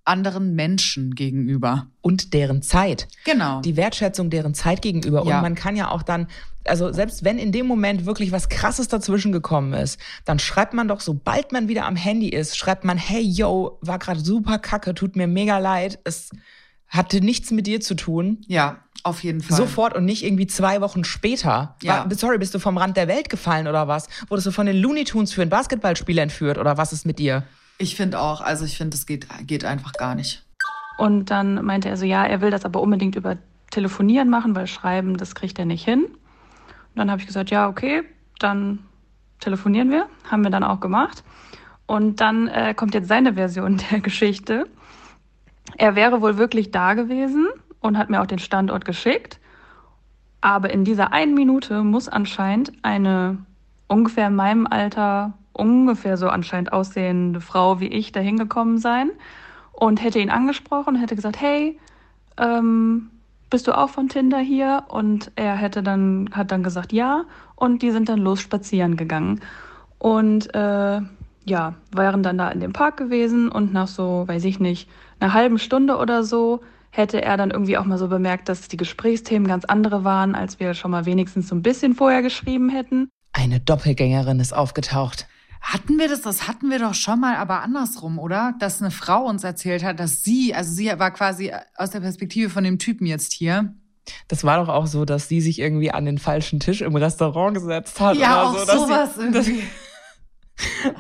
[0.06, 1.88] anderen Menschen gegenüber.
[2.02, 3.08] Und deren Zeit.
[3.26, 3.62] Genau.
[3.62, 5.24] Die Wertschätzung deren Zeit gegenüber.
[5.24, 5.42] Und Ja.
[5.42, 6.28] man kann ja auch dann,
[6.68, 10.88] also selbst wenn in dem Moment wirklich was Krasses dazwischen gekommen ist, dann schreibt man
[10.88, 14.94] doch, sobald man wieder am Handy ist, schreibt man, hey, yo, war gerade super kacke,
[14.94, 16.00] tut mir mega leid.
[16.04, 16.30] Es
[16.88, 18.42] hatte nichts mit dir zu tun.
[18.48, 19.56] ja, auf jeden Fall.
[19.56, 21.76] Sofort und nicht irgendwie zwei Wochen später.
[21.84, 22.10] Ja.
[22.10, 24.08] War, sorry, bist du vom Rand der Welt gefallen oder was?
[24.30, 27.44] Wurdest du von den Looney Tunes für ein Basketballspiel entführt oder was ist mit dir?
[27.78, 30.44] Ich finde auch, also ich finde, es geht, geht einfach gar nicht.
[30.98, 33.38] Und dann meinte er so, ja, er will das aber unbedingt über
[33.70, 36.08] Telefonieren machen, weil Schreiben, das kriegt er nicht hin.
[36.96, 38.04] Und dann habe ich gesagt, ja, okay,
[38.40, 38.80] dann
[39.42, 40.08] telefonieren wir.
[40.32, 41.26] Haben wir dann auch gemacht.
[41.86, 44.66] Und dann äh, kommt jetzt seine Version der Geschichte.
[45.78, 47.48] Er wäre wohl wirklich da gewesen
[47.82, 49.42] und hat mir auch den Standort geschickt.
[50.40, 53.40] Aber in dieser einen Minute muss anscheinend eine
[53.88, 59.12] ungefähr in meinem Alter, ungefähr so anscheinend aussehende Frau wie ich dahin gekommen sein
[59.74, 61.78] und hätte ihn angesprochen und hätte gesagt, hey,
[62.38, 63.10] ähm,
[63.56, 64.84] bist du auch von Tinder hier?
[64.90, 67.24] Und er hätte dann, hat dann gesagt, ja.
[67.56, 69.40] Und die sind dann los spazieren gegangen.
[69.98, 71.00] Und äh,
[71.46, 74.90] ja, waren dann da in dem Park gewesen und nach so, weiß ich nicht,
[75.22, 76.60] einer halben Stunde oder so
[76.92, 80.60] hätte er dann irgendwie auch mal so bemerkt, dass die Gesprächsthemen ganz andere waren, als
[80.60, 83.08] wir schon mal wenigstens so ein bisschen vorher geschrieben hätten.
[83.32, 85.28] Eine Doppelgängerin ist aufgetaucht.
[85.66, 86.22] Hatten wir das?
[86.22, 88.54] Das hatten wir doch schon mal, aber andersrum, oder?
[88.60, 92.52] Dass eine Frau uns erzählt hat, dass sie, also sie war quasi aus der Perspektive
[92.52, 93.74] von dem Typen jetzt hier.
[94.28, 97.56] Das war doch auch so, dass sie sich irgendwie an den falschen Tisch im Restaurant
[97.56, 98.16] gesetzt hat.
[98.16, 99.64] Ja, oder auch so, dass sowas sie, irgendwie.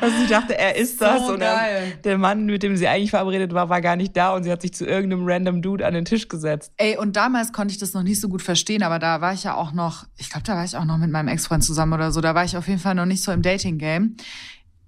[0.01, 1.28] dass sie dachte, er ist das.
[1.28, 1.99] So und dann geil.
[2.04, 4.63] der Mann, mit dem sie eigentlich verabredet war, war gar nicht da und sie hat
[4.63, 6.71] sich zu irgendeinem random Dude an den Tisch gesetzt.
[6.78, 9.43] Ey, und damals konnte ich das noch nicht so gut verstehen, aber da war ich
[9.43, 12.12] ja auch noch, ich glaube, da war ich auch noch mit meinem Ex-Freund zusammen oder
[12.12, 12.19] so.
[12.21, 14.17] Da war ich auf jeden Fall noch nicht so im Dating-Game.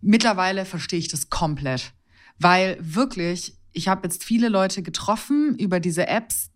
[0.02, 1.94] Mittlerweile verstehe ich das komplett.
[2.40, 6.52] Weil wirklich, ich habe jetzt viele Leute getroffen über diese Apps,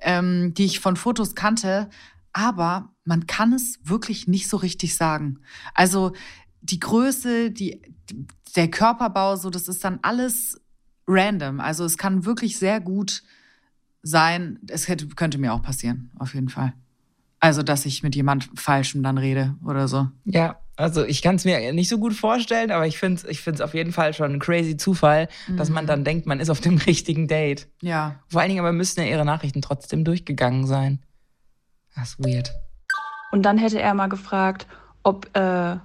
[0.00, 1.88] ähm, die ich von Fotos kannte,
[2.32, 5.40] aber man kann es wirklich nicht so richtig sagen.
[5.74, 6.12] Also
[6.60, 7.82] die Größe, die,
[8.56, 10.60] der Körperbau, so, das ist dann alles
[11.06, 11.60] random.
[11.60, 13.22] Also es kann wirklich sehr gut
[14.02, 14.58] sein.
[14.68, 16.74] Es hätte, könnte mir auch passieren, auf jeden Fall.
[17.40, 20.08] Also, dass ich mit jemand Falschem dann rede oder so.
[20.24, 23.40] Ja, also ich kann es mir nicht so gut vorstellen, aber ich finde es ich
[23.42, 26.60] find's auf jeden Fall schon ein crazy Zufall, dass man dann denkt, man ist auf
[26.60, 27.68] dem richtigen Date.
[27.82, 28.16] Ja.
[28.28, 31.00] Vor allen Dingen aber müssten ja ihre Nachrichten trotzdem durchgegangen sein.
[31.94, 32.52] Das ist weird.
[33.32, 34.66] Und dann hätte er mal gefragt,
[35.02, 35.76] ob äh,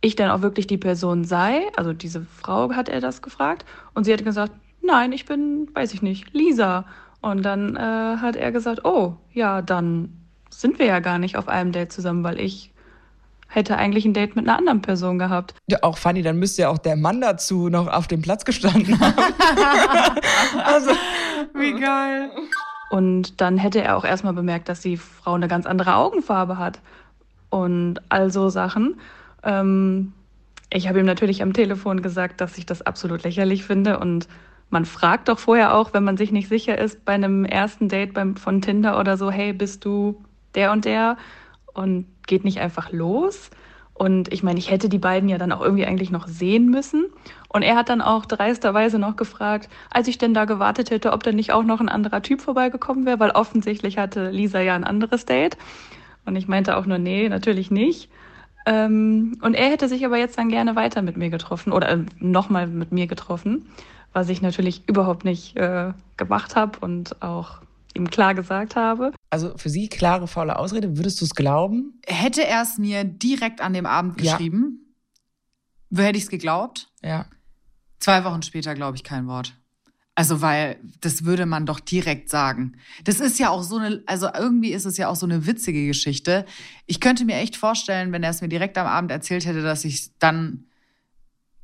[0.00, 1.62] ich denn auch wirklich die Person sei.
[1.76, 3.64] Also diese Frau hat er das gefragt.
[3.94, 6.86] Und sie hat gesagt, nein, ich bin, weiß ich nicht, Lisa.
[7.20, 11.48] Und dann äh, hat er gesagt, oh, ja, dann sind wir ja gar nicht auf
[11.48, 12.73] einem Date zusammen, weil ich
[13.54, 15.54] hätte eigentlich ein Date mit einer anderen Person gehabt.
[15.66, 18.98] Ja, auch funny, dann müsste ja auch der Mann dazu noch auf dem Platz gestanden
[18.98, 19.14] haben.
[20.64, 20.90] also,
[21.54, 22.30] Wie geil.
[22.90, 26.80] Und dann hätte er auch erstmal bemerkt, dass die Frau eine ganz andere Augenfarbe hat.
[27.50, 29.00] und all so Sachen.
[29.44, 30.12] Ähm,
[30.70, 34.26] ich habe ihm natürlich am Telefon gesagt, dass ich das absolut lächerlich finde und
[34.70, 38.12] man fragt doch vorher auch, wenn man sich nicht sicher ist, bei einem ersten Date
[38.12, 40.20] beim, von Tinder oder so, hey, bist du
[40.56, 41.16] der und der?
[41.74, 43.50] Und geht nicht einfach los.
[43.92, 47.06] Und ich meine, ich hätte die beiden ja dann auch irgendwie eigentlich noch sehen müssen.
[47.48, 51.22] Und er hat dann auch dreisterweise noch gefragt, als ich denn da gewartet hätte, ob
[51.22, 54.82] dann nicht auch noch ein anderer Typ vorbeigekommen wäre, weil offensichtlich hatte Lisa ja ein
[54.82, 55.56] anderes Date.
[56.26, 58.10] Und ich meinte auch nur, nee, natürlich nicht.
[58.66, 61.98] Ähm, und er hätte sich aber jetzt dann gerne weiter mit mir getroffen oder äh,
[62.18, 63.66] nochmal mit mir getroffen,
[64.12, 67.58] was ich natürlich überhaupt nicht äh, gemacht habe und auch
[67.94, 69.12] ihm klar gesagt habe.
[69.30, 72.00] Also für Sie klare, faule Ausrede, würdest du es glauben?
[72.06, 74.32] Hätte er es mir direkt an dem Abend Ja.
[74.36, 74.94] geschrieben,
[75.94, 76.88] hätte ich es geglaubt.
[77.02, 77.26] Ja.
[78.00, 79.56] Zwei Wochen später glaube ich kein Wort.
[80.16, 82.76] Also, weil das würde man doch direkt sagen.
[83.02, 85.86] Das ist ja auch so eine, also irgendwie ist es ja auch so eine witzige
[85.88, 86.46] Geschichte.
[86.86, 89.84] Ich könnte mir echt vorstellen, wenn er es mir direkt am Abend erzählt hätte, dass
[89.84, 90.66] ich dann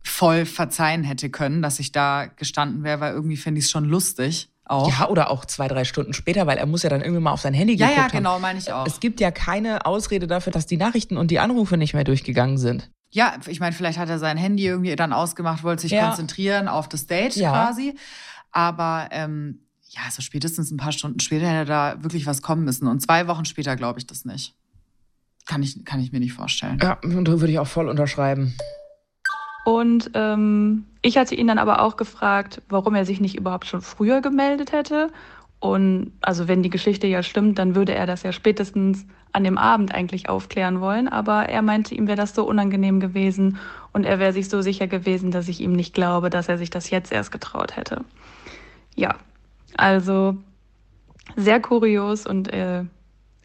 [0.02, 3.84] voll verzeihen hätte können, dass ich da gestanden wäre, weil irgendwie finde ich es schon
[3.84, 4.90] lustig auch.
[4.98, 7.40] Ja, oder auch zwei, drei Stunden später, weil er muss ja dann irgendwie mal auf
[7.40, 8.16] sein Handy ja, geguckt ja, haben.
[8.16, 8.86] genau, meine ich auch.
[8.86, 12.58] Es gibt ja keine Ausrede dafür, dass die Nachrichten und die Anrufe nicht mehr durchgegangen
[12.58, 12.90] sind.
[13.10, 16.06] Ja, ich meine, vielleicht hat er sein Handy irgendwie dann ausgemacht, wollte sich Ja.
[16.08, 17.50] konzentrieren auf das Date Ja.
[17.50, 17.96] quasi.
[18.52, 22.86] Aber ähm, ja, so spätestens ein paar Stunden später hätte da wirklich was kommen müssen.
[22.86, 24.54] Und zwei Wochen später glaube ich das nicht.
[25.46, 26.78] Kann ich, kann ich mir nicht vorstellen.
[26.80, 28.54] Ja, würde ich auch voll unterschreiben.
[29.64, 33.82] Und ähm, ich hatte ihn dann aber auch gefragt, warum er sich nicht überhaupt schon
[33.82, 35.10] früher gemeldet hätte.
[35.58, 39.58] Und also wenn die Geschichte ja stimmt, dann würde er das ja spätestens an dem
[39.58, 41.06] Abend eigentlich aufklären wollen.
[41.06, 43.58] Aber er meinte, ihm wäre das so unangenehm gewesen
[43.92, 46.70] und er wäre sich so sicher gewesen, dass ich ihm nicht glaube, dass er sich
[46.70, 48.04] das jetzt erst getraut hätte.
[48.96, 49.16] Ja,
[49.76, 50.36] also
[51.36, 52.84] sehr kurios und äh,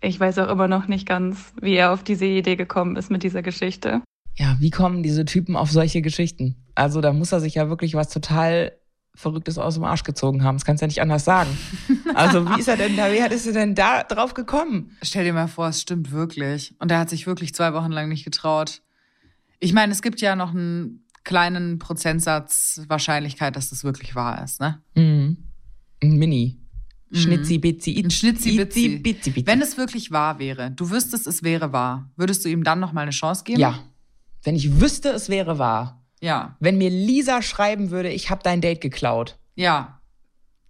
[0.01, 3.23] ich weiß auch immer noch nicht ganz, wie er auf diese Idee gekommen ist mit
[3.23, 4.01] dieser Geschichte.
[4.35, 6.55] Ja, wie kommen diese Typen auf solche Geschichten?
[6.75, 8.73] Also da muss er sich ja wirklich was total
[9.15, 10.57] Verrücktes aus dem Arsch gezogen haben.
[10.57, 11.49] Das kannst du ja nicht anders sagen.
[12.13, 14.91] Also wie ist er denn da, wie ist er denn da drauf gekommen?
[15.01, 16.73] Stell dir mal vor, es stimmt wirklich.
[16.79, 18.83] Und er hat sich wirklich zwei Wochen lang nicht getraut.
[19.59, 24.61] Ich meine, es gibt ja noch einen kleinen Prozentsatz Wahrscheinlichkeit, dass das wirklich wahr ist,
[24.61, 24.81] ne?
[24.95, 25.37] Mhm.
[26.01, 26.57] Ein Mini.
[27.11, 28.99] Schnitzi, bitzi, Ein Schnitzi-Bitzi.
[28.99, 29.45] bitzi, bitzi.
[29.47, 32.93] Wenn es wirklich wahr wäre, du wüsstest, es wäre wahr, würdest du ihm dann noch
[32.93, 33.59] mal eine Chance geben?
[33.59, 33.79] Ja.
[34.45, 36.03] Wenn ich wüsste, es wäre wahr.
[36.21, 36.55] Ja.
[36.59, 39.37] Wenn mir Lisa schreiben würde, ich habe dein Date geklaut.
[39.55, 39.99] Ja.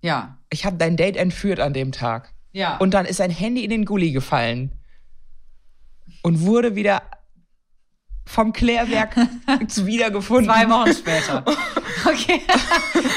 [0.02, 0.38] Ja.
[0.50, 2.34] Ich habe dein Date entführt an dem Tag.
[2.54, 2.78] Ja.
[2.78, 4.72] Und dann ist sein Handy in den Gully gefallen.
[6.24, 7.02] Und wurde wieder
[8.26, 9.16] vom Klärwerk
[9.86, 10.46] wiedergefunden.
[10.46, 11.44] zwei Wochen später.
[12.08, 12.40] Okay.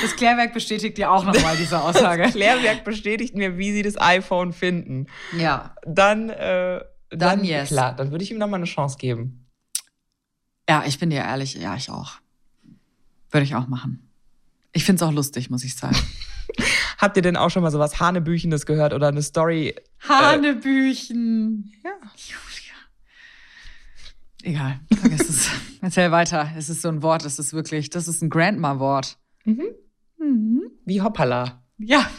[0.01, 2.23] Das Klärwerk bestätigt dir auch noch mal diese Aussage.
[2.23, 5.09] Das Klärwerk bestätigt mir, wie sie das iPhone finden.
[5.37, 5.75] Ja.
[5.85, 7.68] Dann, äh, dann, Dann yes.
[7.68, 9.47] klar, dann würde ich ihm noch mal eine Chance geben.
[10.68, 12.18] Ja, ich bin dir ehrlich, ja, ich auch.
[13.31, 14.11] Würde ich auch machen.
[14.72, 15.96] Ich find's auch lustig, muss ich sagen.
[16.98, 19.74] Habt ihr denn auch schon mal sowas Hanebüchenes gehört oder eine Story?
[20.00, 21.72] Hanebüchen.
[21.83, 21.90] Ja.
[24.42, 25.50] Egal, vergiss es.
[25.81, 26.50] Erzähl weiter.
[26.57, 29.16] Es ist so ein Wort, es ist wirklich, das ist ein Grandma-Wort.
[30.85, 31.62] Wie Hoppala.
[31.78, 32.11] Ja,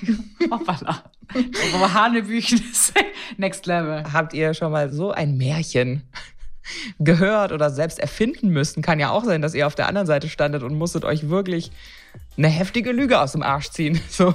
[0.50, 1.04] hoppala.
[1.76, 2.94] Aber Hanebüchen ist
[3.38, 4.12] next level.
[4.12, 6.04] Habt ihr schon mal so ein Märchen
[7.00, 8.82] gehört oder selbst erfinden müssen?
[8.82, 11.72] Kann ja auch sein, dass ihr auf der anderen Seite standet und musstet euch wirklich
[12.38, 14.34] eine heftige Lüge aus dem Arsch ziehen, so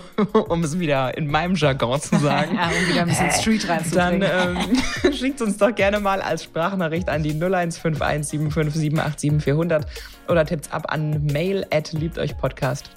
[0.48, 2.54] um es wieder in meinem Jargon zu sagen.
[2.56, 4.82] Ja, um wieder ein bisschen Street Dann reinzubringen.
[5.04, 9.86] ähm, schickt uns doch gerne mal als Sprachnachricht an die 0151 75 400
[10.28, 12.90] oder tippt's ab an mail at liebteuchpodcast.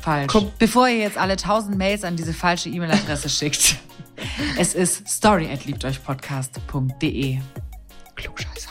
[0.00, 0.28] Falsch.
[0.28, 0.50] Komm.
[0.58, 3.76] Bevor ihr jetzt alle tausend Mails an diese falsche E-Mail-Adresse schickt.
[4.58, 7.38] Es ist story at liebteuchpodcast.de.
[8.16, 8.70] Klugscheißer.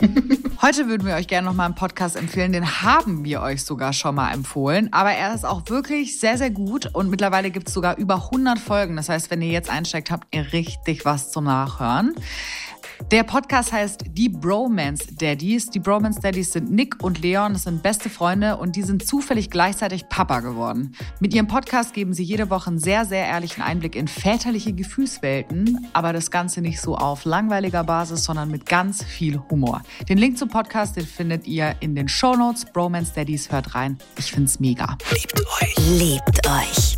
[0.62, 2.52] Heute würden wir euch gerne noch mal einen Podcast empfehlen.
[2.52, 4.92] Den haben wir euch sogar schon mal empfohlen.
[4.92, 6.86] Aber er ist auch wirklich sehr, sehr gut.
[6.94, 8.96] Und mittlerweile gibt es sogar über 100 Folgen.
[8.96, 12.14] Das heißt, wenn ihr jetzt einsteigt, habt ihr richtig was zum Nachhören.
[13.10, 15.70] Der Podcast heißt Die Bromance Daddies.
[15.70, 17.54] Die Bromance Daddies sind Nick und Leon.
[17.54, 20.94] Das sind beste Freunde und die sind zufällig gleichzeitig Papa geworden.
[21.20, 25.88] Mit ihrem Podcast geben sie jede Woche einen sehr, sehr ehrlichen Einblick in väterliche Gefühlswelten.
[25.94, 29.82] Aber das Ganze nicht so auf langweiliger Basis, sondern mit ganz viel Humor.
[30.08, 32.66] Den Link zum Podcast, den findet ihr in den Shownotes.
[32.66, 33.96] Bromance Daddies, hört rein.
[34.18, 34.98] Ich find's mega.
[35.98, 36.97] Liebt euch.